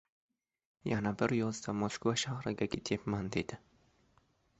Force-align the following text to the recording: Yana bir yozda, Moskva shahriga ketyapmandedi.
Yana 0.91 1.11
bir 1.19 1.33
yozda, 1.39 1.75
Moskva 1.81 2.13
shahriga 2.21 2.69
ketyapmandedi. 2.77 3.61